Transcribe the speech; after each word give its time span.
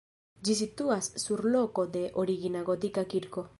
Ĝi 0.47 0.55
situas 0.59 1.09
sur 1.25 1.45
loko 1.57 1.87
de 1.99 2.03
origina 2.25 2.67
gotika 2.73 3.07
kirko. 3.15 3.49